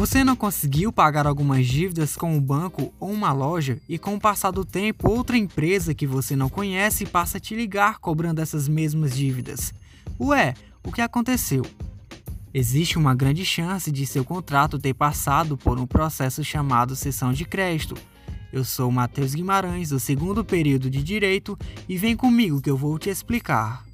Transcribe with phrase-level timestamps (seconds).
[0.00, 4.18] Você não conseguiu pagar algumas dívidas com um banco ou uma loja e com o
[4.18, 8.66] passar do tempo outra empresa que você não conhece passa a te ligar cobrando essas
[8.66, 9.74] mesmas dívidas.
[10.18, 11.66] Ué, o que aconteceu?
[12.54, 17.44] Existe uma grande chance de seu contrato ter passado por um processo chamado sessão de
[17.44, 17.94] crédito.
[18.50, 22.98] Eu sou Matheus Guimarães, do segundo período de Direito, e vem comigo que eu vou
[22.98, 23.84] te explicar.